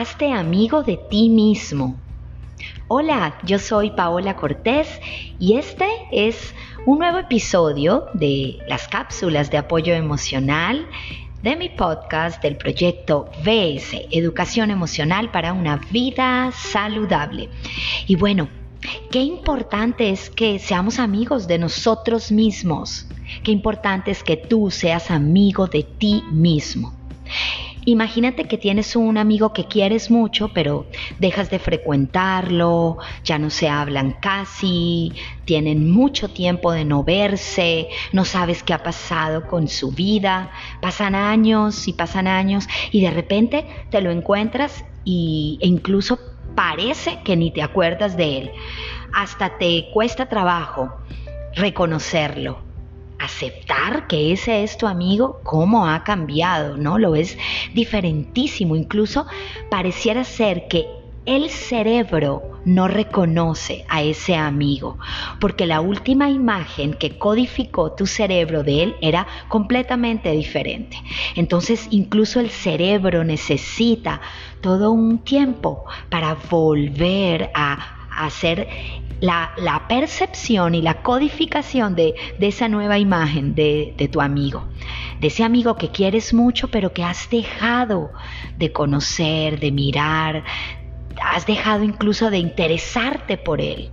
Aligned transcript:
Hazte 0.00 0.32
amigo 0.32 0.82
de 0.82 0.96
ti 0.96 1.28
mismo. 1.28 1.94
Hola, 2.88 3.38
yo 3.44 3.58
soy 3.58 3.90
Paola 3.90 4.34
Cortés 4.34 4.88
y 5.38 5.58
este 5.58 5.86
es 6.10 6.54
un 6.86 7.00
nuevo 7.00 7.18
episodio 7.18 8.06
de 8.14 8.56
las 8.66 8.88
cápsulas 8.88 9.50
de 9.50 9.58
apoyo 9.58 9.92
emocional 9.92 10.86
de 11.42 11.54
mi 11.54 11.68
podcast 11.68 12.42
del 12.42 12.56
proyecto 12.56 13.28
VS, 13.44 14.06
Educación 14.10 14.70
Emocional 14.70 15.30
para 15.30 15.52
una 15.52 15.76
vida 15.90 16.50
saludable. 16.52 17.50
Y 18.06 18.16
bueno, 18.16 18.48
qué 19.10 19.20
importante 19.20 20.08
es 20.08 20.30
que 20.30 20.58
seamos 20.58 20.98
amigos 20.98 21.46
de 21.46 21.58
nosotros 21.58 22.32
mismos. 22.32 23.06
Qué 23.42 23.50
importante 23.50 24.12
es 24.12 24.22
que 24.22 24.38
tú 24.38 24.70
seas 24.70 25.10
amigo 25.10 25.66
de 25.66 25.82
ti 25.82 26.24
mismo. 26.32 26.94
Imagínate 27.90 28.44
que 28.44 28.56
tienes 28.56 28.94
un 28.94 29.18
amigo 29.18 29.52
que 29.52 29.66
quieres 29.66 30.12
mucho, 30.12 30.52
pero 30.54 30.86
dejas 31.18 31.50
de 31.50 31.58
frecuentarlo, 31.58 32.98
ya 33.24 33.36
no 33.36 33.50
se 33.50 33.68
hablan 33.68 34.12
casi, 34.22 35.12
tienen 35.44 35.90
mucho 35.90 36.28
tiempo 36.28 36.70
de 36.70 36.84
no 36.84 37.02
verse, 37.02 37.88
no 38.12 38.24
sabes 38.24 38.62
qué 38.62 38.74
ha 38.74 38.84
pasado 38.84 39.48
con 39.48 39.66
su 39.66 39.90
vida, 39.90 40.52
pasan 40.80 41.16
años 41.16 41.88
y 41.88 41.92
pasan 41.92 42.28
años 42.28 42.68
y 42.92 43.00
de 43.00 43.10
repente 43.10 43.66
te 43.90 44.00
lo 44.00 44.12
encuentras 44.12 44.84
y, 45.02 45.58
e 45.60 45.66
incluso 45.66 46.20
parece 46.54 47.18
que 47.24 47.36
ni 47.36 47.52
te 47.52 47.62
acuerdas 47.62 48.16
de 48.16 48.38
él. 48.38 48.50
Hasta 49.12 49.58
te 49.58 49.86
cuesta 49.92 50.28
trabajo 50.28 50.92
reconocerlo 51.56 52.69
aceptar 53.20 54.06
que 54.06 54.32
ese 54.32 54.62
es 54.62 54.76
tu 54.76 54.86
amigo, 54.86 55.40
cómo 55.44 55.86
ha 55.86 56.02
cambiado, 56.02 56.76
¿no? 56.76 56.98
Lo 56.98 57.14
es 57.14 57.38
diferentísimo, 57.74 58.74
incluso 58.74 59.26
pareciera 59.70 60.24
ser 60.24 60.66
que 60.68 60.86
el 61.26 61.50
cerebro 61.50 62.42
no 62.64 62.88
reconoce 62.88 63.84
a 63.88 64.02
ese 64.02 64.34
amigo, 64.36 64.98
porque 65.38 65.66
la 65.66 65.80
última 65.80 66.30
imagen 66.30 66.94
que 66.94 67.18
codificó 67.18 67.92
tu 67.92 68.06
cerebro 68.06 68.62
de 68.62 68.82
él 68.82 68.96
era 69.00 69.26
completamente 69.48 70.30
diferente. 70.32 70.96
Entonces 71.36 71.88
incluso 71.90 72.40
el 72.40 72.50
cerebro 72.50 73.22
necesita 73.24 74.20
todo 74.60 74.92
un 74.92 75.18
tiempo 75.18 75.84
para 76.08 76.34
volver 76.50 77.50
a 77.54 77.99
hacer 78.24 78.68
la, 79.20 79.84
percepción 79.88 80.74
y 80.74 80.82
la 80.82 81.02
codificación 81.02 81.94
de, 81.94 82.14
esa 82.40 82.68
nueva 82.68 82.98
imagen 82.98 83.54
de, 83.54 83.94
de 83.96 84.08
tu 84.08 84.20
amigo, 84.20 84.68
de 85.20 85.28
ese 85.28 85.44
amigo 85.44 85.76
que 85.76 85.90
quieres 85.90 86.32
mucho 86.32 86.68
pero 86.68 86.92
que 86.92 87.04
has 87.04 87.28
dejado 87.30 88.10
de 88.56 88.72
conocer, 88.72 89.60
de 89.60 89.72
mirar, 89.72 90.44
has 91.22 91.46
dejado 91.46 91.84
incluso 91.84 92.30
de 92.30 92.38
interesarte 92.38 93.36
por 93.36 93.60
él. 93.60 93.90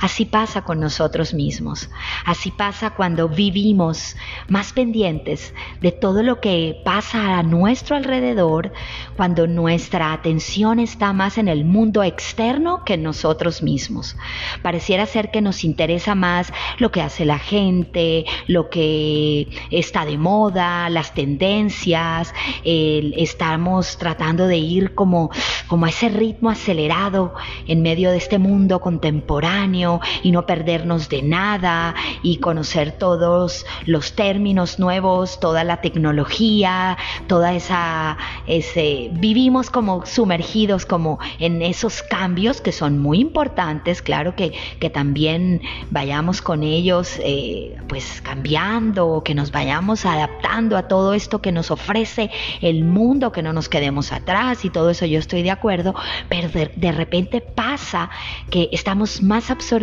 Así 0.00 0.24
pasa 0.24 0.62
con 0.62 0.80
nosotros 0.80 1.34
mismos. 1.34 1.90
Así 2.24 2.50
pasa 2.50 2.90
cuando 2.90 3.28
vivimos 3.28 4.16
más 4.48 4.72
pendientes 4.72 5.54
de 5.80 5.92
todo 5.92 6.22
lo 6.22 6.40
que 6.40 6.80
pasa 6.84 7.38
a 7.38 7.42
nuestro 7.42 7.96
alrededor, 7.96 8.72
cuando 9.16 9.46
nuestra 9.46 10.12
atención 10.12 10.78
está 10.78 11.12
más 11.12 11.38
en 11.38 11.48
el 11.48 11.64
mundo 11.64 12.02
externo 12.02 12.84
que 12.84 12.94
en 12.94 13.02
nosotros 13.02 13.62
mismos. 13.62 14.16
Pareciera 14.62 15.06
ser 15.06 15.30
que 15.30 15.40
nos 15.40 15.64
interesa 15.64 16.14
más 16.14 16.52
lo 16.78 16.92
que 16.92 17.02
hace 17.02 17.24
la 17.24 17.38
gente, 17.38 18.24
lo 18.46 18.70
que 18.70 19.48
está 19.70 20.04
de 20.04 20.18
moda, 20.18 20.88
las 20.90 21.14
tendencias. 21.14 22.32
estamos 22.64 23.98
tratando 23.98 24.46
de 24.46 24.58
ir 24.58 24.94
como, 24.94 25.30
como 25.66 25.86
a 25.86 25.88
ese 25.88 26.08
ritmo 26.08 26.50
acelerado 26.50 27.34
en 27.66 27.82
medio 27.82 28.10
de 28.10 28.18
este 28.18 28.38
mundo 28.38 28.80
contemporáneo 28.80 29.87
y 30.22 30.32
no 30.32 30.46
perdernos 30.46 31.08
de 31.08 31.22
nada 31.22 31.94
y 32.22 32.38
conocer 32.38 32.92
todos 32.92 33.64
los 33.86 34.14
términos 34.14 34.78
nuevos, 34.78 35.40
toda 35.40 35.64
la 35.64 35.80
tecnología, 35.80 36.96
toda 37.26 37.54
esa, 37.54 38.18
ese, 38.46 39.10
vivimos 39.12 39.70
como 39.70 40.04
sumergidos 40.06 40.86
como 40.86 41.18
en 41.38 41.62
esos 41.62 42.02
cambios 42.02 42.60
que 42.60 42.72
son 42.72 42.98
muy 42.98 43.20
importantes, 43.20 44.02
claro 44.02 44.34
que, 44.34 44.52
que 44.80 44.90
también 44.90 45.60
vayamos 45.90 46.42
con 46.42 46.62
ellos 46.62 47.18
eh, 47.22 47.76
pues 47.88 48.20
cambiando, 48.22 49.22
que 49.24 49.34
nos 49.34 49.50
vayamos 49.50 50.04
adaptando 50.04 50.76
a 50.76 50.88
todo 50.88 51.14
esto 51.14 51.40
que 51.40 51.52
nos 51.52 51.70
ofrece 51.70 52.30
el 52.60 52.84
mundo, 52.84 53.32
que 53.32 53.42
no 53.42 53.52
nos 53.52 53.68
quedemos 53.68 54.12
atrás 54.12 54.64
y 54.64 54.70
todo 54.70 54.90
eso 54.90 55.06
yo 55.06 55.18
estoy 55.18 55.42
de 55.42 55.50
acuerdo, 55.50 55.94
pero 56.28 56.48
de, 56.48 56.70
de 56.74 56.92
repente 56.92 57.40
pasa 57.40 58.10
que 58.50 58.68
estamos 58.72 59.22
más 59.22 59.50
absorbidos 59.50 59.77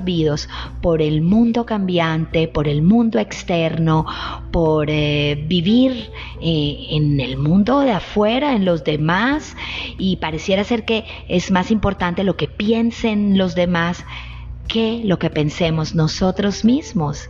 por 0.82 1.02
el 1.02 1.22
mundo 1.22 1.66
cambiante, 1.66 2.48
por 2.48 2.68
el 2.68 2.82
mundo 2.82 3.20
externo, 3.20 4.06
por 4.52 4.90
eh, 4.90 5.44
vivir 5.48 6.12
eh, 6.42 6.88
en 6.92 7.20
el 7.20 7.38
mundo 7.38 7.80
de 7.80 7.92
afuera, 7.92 8.54
en 8.54 8.66
los 8.66 8.84
demás, 8.84 9.56
y 9.98 10.18
pareciera 10.18 10.64
ser 10.64 10.86
que 10.86 11.06
es 11.28 11.52
más 11.52 11.72
importante 11.72 12.24
lo 12.24 12.36
que 12.36 12.48
piensen 12.48 13.38
los 13.38 13.56
demás 13.56 14.04
que 14.68 15.02
lo 15.04 15.20
que 15.20 15.30
pensemos 15.30 15.96
nosotros 15.96 16.66
mismos, 16.66 17.30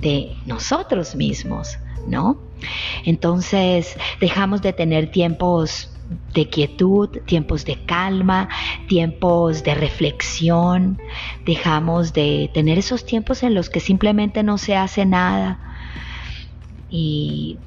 de 0.00 0.32
nosotros 0.46 1.14
mismos, 1.14 1.78
¿no? 2.06 2.38
Entonces 3.04 3.96
dejamos 4.20 4.62
de 4.62 4.72
tener 4.72 5.10
tiempos 5.10 5.91
de 6.34 6.48
quietud, 6.48 7.08
tiempos 7.26 7.64
de 7.64 7.84
calma, 7.84 8.48
tiempos 8.88 9.62
de 9.62 9.74
reflexión. 9.74 10.98
Dejamos 11.44 12.12
de 12.12 12.50
tener 12.54 12.78
esos 12.78 13.04
tiempos 13.04 13.42
en 13.42 13.54
los 13.54 13.70
que 13.70 13.80
simplemente 13.80 14.42
no 14.42 14.58
se 14.58 14.76
hace 14.76 15.04
nada 15.04 15.58
y 16.90 17.58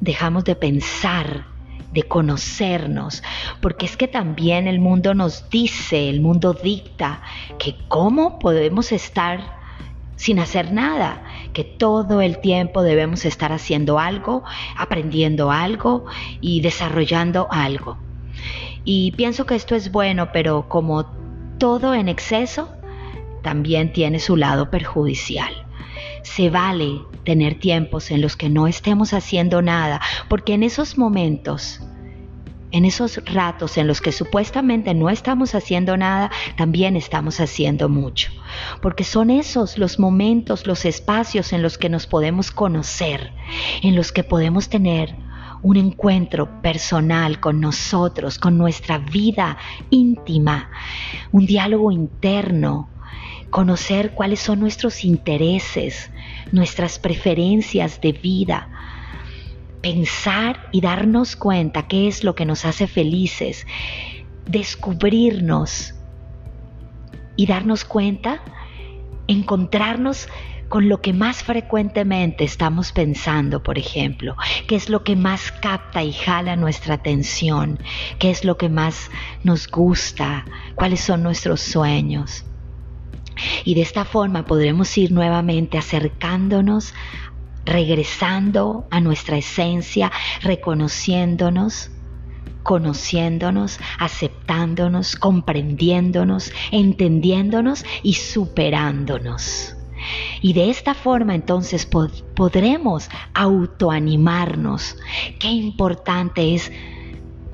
dejamos 0.00 0.44
de 0.44 0.54
pensar, 0.54 1.46
de 1.92 2.02
conocernos, 2.02 3.22
porque 3.62 3.86
es 3.86 3.96
que 3.96 4.06
también 4.06 4.68
el 4.68 4.80
mundo 4.80 5.14
nos 5.14 5.48
dice, 5.48 6.10
el 6.10 6.20
mundo 6.20 6.52
dicta 6.52 7.22
que 7.58 7.76
cómo 7.88 8.38
podemos 8.38 8.92
estar 8.92 9.56
sin 10.16 10.38
hacer 10.38 10.72
nada, 10.72 11.22
que 11.56 11.64
todo 11.64 12.20
el 12.20 12.36
tiempo 12.36 12.82
debemos 12.82 13.24
estar 13.24 13.50
haciendo 13.50 13.98
algo, 13.98 14.44
aprendiendo 14.76 15.50
algo 15.50 16.04
y 16.42 16.60
desarrollando 16.60 17.48
algo. 17.50 17.96
Y 18.84 19.12
pienso 19.12 19.46
que 19.46 19.54
esto 19.54 19.74
es 19.74 19.90
bueno, 19.90 20.32
pero 20.34 20.68
como 20.68 21.06
todo 21.56 21.94
en 21.94 22.10
exceso, 22.10 22.68
también 23.42 23.94
tiene 23.94 24.18
su 24.18 24.36
lado 24.36 24.68
perjudicial. 24.68 25.50
Se 26.20 26.50
vale 26.50 27.00
tener 27.24 27.58
tiempos 27.58 28.10
en 28.10 28.20
los 28.20 28.36
que 28.36 28.50
no 28.50 28.66
estemos 28.66 29.14
haciendo 29.14 29.62
nada, 29.62 30.02
porque 30.28 30.52
en 30.52 30.62
esos 30.62 30.98
momentos 30.98 31.80
en 32.72 32.84
esos 32.84 33.20
ratos 33.26 33.76
en 33.78 33.86
los 33.86 34.00
que 34.00 34.12
supuestamente 34.12 34.94
no 34.94 35.08
estamos 35.10 35.54
haciendo 35.54 35.96
nada, 35.96 36.30
también 36.56 36.96
estamos 36.96 37.40
haciendo 37.40 37.88
mucho. 37.88 38.30
Porque 38.82 39.04
son 39.04 39.30
esos 39.30 39.78
los 39.78 39.98
momentos, 39.98 40.66
los 40.66 40.84
espacios 40.84 41.52
en 41.52 41.62
los 41.62 41.78
que 41.78 41.88
nos 41.88 42.06
podemos 42.06 42.50
conocer, 42.50 43.32
en 43.82 43.94
los 43.94 44.12
que 44.12 44.24
podemos 44.24 44.68
tener 44.68 45.14
un 45.62 45.76
encuentro 45.76 46.60
personal 46.60 47.40
con 47.40 47.60
nosotros, 47.60 48.38
con 48.38 48.58
nuestra 48.58 48.98
vida 48.98 49.56
íntima, 49.90 50.70
un 51.32 51.46
diálogo 51.46 51.90
interno, 51.90 52.88
conocer 53.50 54.12
cuáles 54.12 54.40
son 54.40 54.60
nuestros 54.60 55.04
intereses, 55.04 56.10
nuestras 56.52 56.98
preferencias 56.98 58.00
de 58.00 58.12
vida 58.12 58.68
pensar 59.82 60.68
y 60.72 60.80
darnos 60.80 61.36
cuenta 61.36 61.86
qué 61.86 62.08
es 62.08 62.24
lo 62.24 62.34
que 62.34 62.44
nos 62.44 62.64
hace 62.64 62.86
felices, 62.86 63.66
descubrirnos 64.46 65.94
y 67.36 67.46
darnos 67.46 67.84
cuenta, 67.84 68.40
encontrarnos 69.26 70.28
con 70.68 70.88
lo 70.88 71.00
que 71.00 71.12
más 71.12 71.42
frecuentemente 71.44 72.44
estamos 72.44 72.92
pensando, 72.92 73.62
por 73.62 73.78
ejemplo, 73.78 74.36
qué 74.66 74.74
es 74.74 74.88
lo 74.88 75.04
que 75.04 75.14
más 75.14 75.52
capta 75.52 76.02
y 76.02 76.12
jala 76.12 76.56
nuestra 76.56 76.94
atención, 76.94 77.78
qué 78.18 78.30
es 78.30 78.44
lo 78.44 78.56
que 78.56 78.68
más 78.68 79.10
nos 79.44 79.68
gusta, 79.68 80.44
cuáles 80.74 81.00
son 81.00 81.22
nuestros 81.22 81.60
sueños. 81.60 82.44
Y 83.64 83.74
de 83.74 83.82
esta 83.82 84.04
forma 84.04 84.44
podremos 84.46 84.96
ir 84.96 85.12
nuevamente 85.12 85.78
acercándonos 85.78 86.94
regresando 87.66 88.86
a 88.90 89.00
nuestra 89.00 89.36
esencia, 89.36 90.10
reconociéndonos, 90.40 91.90
conociéndonos, 92.62 93.78
aceptándonos, 93.98 95.16
comprendiéndonos, 95.16 96.52
entendiéndonos 96.70 97.84
y 98.02 98.14
superándonos. 98.14 99.76
Y 100.40 100.52
de 100.52 100.70
esta 100.70 100.94
forma 100.94 101.34
entonces 101.34 101.86
podremos 101.86 103.08
autoanimarnos. 103.34 104.96
Qué 105.38 105.48
importante 105.48 106.54
es 106.54 106.72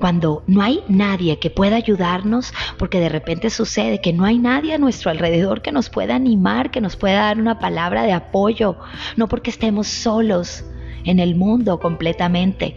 cuando 0.03 0.43
no 0.47 0.61
hay 0.61 0.83
nadie 0.89 1.39
que 1.39 1.49
pueda 1.49 1.77
ayudarnos, 1.77 2.53
porque 2.77 2.99
de 2.99 3.07
repente 3.07 3.49
sucede 3.49 4.01
que 4.01 4.11
no 4.11 4.25
hay 4.25 4.37
nadie 4.37 4.73
a 4.73 4.77
nuestro 4.77 5.11
alrededor 5.11 5.61
que 5.61 5.71
nos 5.71 5.89
pueda 5.89 6.15
animar, 6.15 6.71
que 6.71 6.81
nos 6.81 6.97
pueda 6.97 7.21
dar 7.21 7.39
una 7.39 7.57
palabra 7.57 8.03
de 8.03 8.11
apoyo, 8.11 8.75
no 9.15 9.29
porque 9.29 9.49
estemos 9.49 9.87
solos 9.87 10.65
en 11.05 11.19
el 11.19 11.35
mundo 11.35 11.79
completamente, 11.79 12.75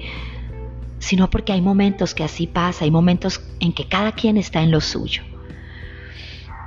sino 1.00 1.28
porque 1.28 1.52
hay 1.52 1.61
momentos 1.61 2.14
que 2.14 2.23
así 2.23 2.46
pasa, 2.46 2.84
hay 2.84 2.93
momentos 2.93 3.43
en 3.58 3.73
que 3.73 3.88
cada 3.88 4.12
quien 4.12 4.37
está 4.37 4.62
en 4.62 4.70
lo 4.70 4.81
suyo. 4.81 5.25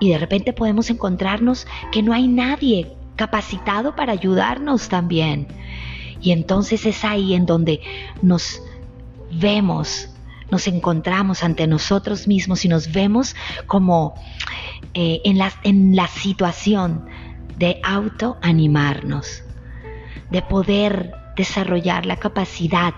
Y 0.02 0.10
de 0.10 0.18
repente 0.18 0.52
podemos 0.52 0.90
encontrarnos 0.90 1.68
que 1.94 2.04
no 2.04 2.12
hay 2.12 2.28
nadie 2.28 2.92
capacitado 3.16 3.96
para 3.96 4.12
ayudarnos 4.12 4.90
también. 4.90 5.48
Y 6.20 6.34
entonces 6.34 6.86
es 6.86 7.06
ahí 7.06 7.34
en 7.34 7.46
donde 7.46 7.80
nos 8.22 8.62
vemos, 9.32 10.10
nos 10.52 10.68
encontramos 10.68 11.44
ante 11.44 11.68
nosotros 11.68 12.28
mismos 12.28 12.66
y 12.66 12.68
nos 12.68 12.92
vemos 12.92 13.36
como 13.68 14.16
eh, 14.94 15.22
en, 15.26 15.38
la, 15.96 16.08
situación 16.08 17.06
de 17.58 17.80
autoanimarnos, 17.84 19.44
de 20.32 20.42
poder 20.42 21.14
desarrollar 21.36 22.06
la 22.06 22.18
capacidad 22.18 22.94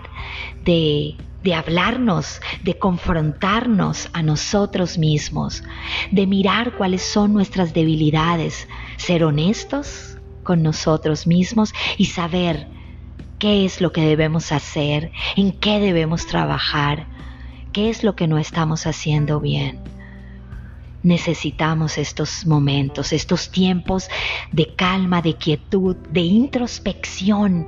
de 0.64 1.16
hablarnos, 1.54 2.40
de 2.62 2.78
confrontarnos 2.78 4.08
a 4.12 4.22
nosotros 4.22 4.98
mismos, 4.98 5.62
de 6.10 6.26
mirar 6.26 6.72
cuáles 6.76 7.02
son 7.02 7.32
nuestras 7.32 7.74
debilidades, 7.74 8.68
ser 8.96 9.24
honestos 9.24 10.16
con 10.42 10.62
nosotros 10.62 11.26
mismos 11.26 11.72
y 11.98 12.06
saber 12.06 12.68
qué 13.38 13.64
es 13.64 13.80
lo 13.80 13.92
que 13.92 14.02
debemos 14.02 14.52
hacer, 14.52 15.10
en 15.36 15.50
qué 15.50 15.80
debemos 15.80 16.26
trabajar, 16.26 17.06
qué 17.72 17.90
es 17.90 18.04
lo 18.04 18.14
que 18.14 18.28
no 18.28 18.38
estamos 18.38 18.86
haciendo 18.86 19.40
bien. 19.40 19.78
Necesitamos 21.02 21.98
estos 21.98 22.46
momentos, 22.46 23.12
estos 23.12 23.50
tiempos 23.50 24.08
de 24.52 24.74
calma, 24.74 25.20
de 25.20 25.34
quietud, 25.34 25.96
de 26.10 26.20
introspección, 26.20 27.66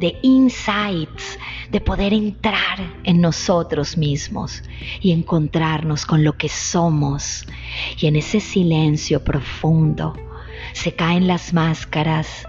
de 0.00 0.18
insights, 0.22 1.38
de 1.70 1.80
poder 1.80 2.14
entrar 2.14 3.00
en 3.04 3.20
nosotros 3.20 3.98
mismos 3.98 4.62
y 5.00 5.12
encontrarnos 5.12 6.06
con 6.06 6.24
lo 6.24 6.38
que 6.38 6.48
somos. 6.48 7.44
Y 7.98 8.06
en 8.06 8.16
ese 8.16 8.40
silencio 8.40 9.22
profundo 9.22 10.14
se 10.72 10.94
caen 10.94 11.26
las 11.26 11.52
máscaras. 11.52 12.48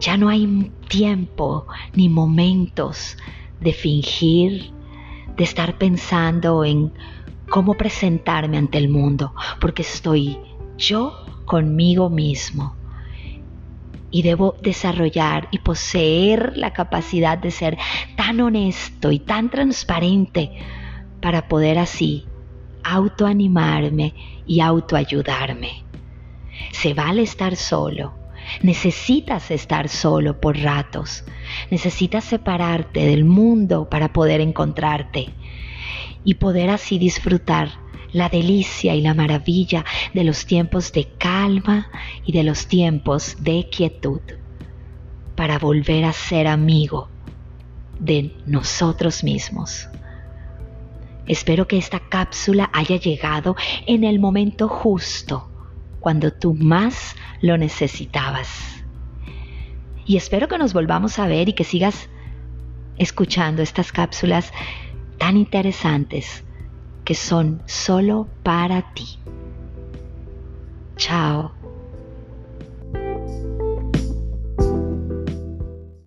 Ya 0.00 0.16
no 0.16 0.28
hay 0.28 0.70
tiempo 0.88 1.66
ni 1.94 2.08
momentos 2.08 3.16
de 3.60 3.72
fingir, 3.72 4.72
de 5.36 5.44
estar 5.44 5.78
pensando 5.78 6.64
en 6.64 6.92
cómo 7.48 7.74
presentarme 7.74 8.58
ante 8.58 8.78
el 8.78 8.88
mundo, 8.88 9.34
porque 9.60 9.82
estoy 9.82 10.38
yo 10.76 11.12
conmigo 11.44 12.10
mismo 12.10 12.76
y 14.10 14.22
debo 14.22 14.56
desarrollar 14.62 15.48
y 15.50 15.58
poseer 15.58 16.56
la 16.56 16.72
capacidad 16.72 17.38
de 17.38 17.50
ser 17.50 17.78
tan 18.16 18.40
honesto 18.40 19.12
y 19.12 19.20
tan 19.20 19.50
transparente 19.50 20.50
para 21.20 21.48
poder 21.48 21.78
así 21.78 22.26
autoanimarme 22.82 24.14
y 24.46 24.60
autoayudarme. 24.60 25.84
Se 26.72 26.94
vale 26.94 27.22
estar 27.22 27.56
solo. 27.56 28.19
Necesitas 28.62 29.50
estar 29.50 29.88
solo 29.88 30.40
por 30.40 30.58
ratos. 30.58 31.24
Necesitas 31.70 32.24
separarte 32.24 33.00
del 33.06 33.24
mundo 33.24 33.88
para 33.88 34.12
poder 34.12 34.40
encontrarte 34.40 35.30
y 36.24 36.34
poder 36.34 36.70
así 36.70 36.98
disfrutar 36.98 37.70
la 38.12 38.28
delicia 38.28 38.94
y 38.94 39.00
la 39.00 39.14
maravilla 39.14 39.84
de 40.14 40.24
los 40.24 40.46
tiempos 40.46 40.92
de 40.92 41.08
calma 41.18 41.88
y 42.24 42.32
de 42.32 42.42
los 42.42 42.66
tiempos 42.66 43.36
de 43.40 43.68
quietud, 43.70 44.20
para 45.36 45.58
volver 45.58 46.04
a 46.04 46.12
ser 46.12 46.46
amigo 46.46 47.08
de 47.98 48.34
nosotros 48.46 49.22
mismos. 49.22 49.88
Espero 51.26 51.68
que 51.68 51.78
esta 51.78 52.00
cápsula 52.00 52.70
haya 52.72 52.96
llegado 52.96 53.54
en 53.86 54.04
el 54.04 54.18
momento 54.18 54.68
justo, 54.68 55.49
cuando 56.00 56.32
tú 56.32 56.54
más 56.54 57.14
lo 57.40 57.56
necesitabas. 57.56 58.48
Y 60.06 60.16
espero 60.16 60.48
que 60.48 60.58
nos 60.58 60.72
volvamos 60.72 61.18
a 61.18 61.28
ver 61.28 61.48
y 61.48 61.52
que 61.52 61.64
sigas 61.64 62.08
escuchando 62.96 63.62
estas 63.62 63.92
cápsulas 63.92 64.52
tan 65.18 65.36
interesantes 65.36 66.44
que 67.04 67.14
son 67.14 67.62
solo 67.66 68.28
para 68.42 68.92
ti. 68.92 69.18
Chao. 70.96 71.59